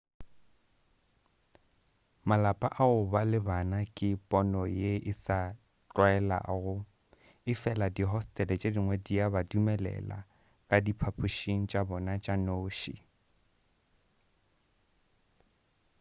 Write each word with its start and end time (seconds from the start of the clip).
malapa 2.27 2.67
a 2.81 2.85
go 2.91 2.99
ba 3.11 3.21
le 3.31 3.39
bana 3.47 3.77
ke 3.95 4.09
pono 4.29 4.61
ye 4.81 4.91
sa 5.23 5.39
tlwaelegago 5.93 6.75
efela 7.51 7.85
dihostele 7.95 8.53
tše 8.61 8.69
dingwe 8.75 8.95
di 9.05 9.13
a 9.23 9.25
ba 9.33 9.41
dumelela 9.49 10.17
ka 10.69 10.77
diphaphušing 10.85 11.61
tša 11.69 11.81
bona 11.89 12.13
tša 12.23 12.35
noši 12.45 12.95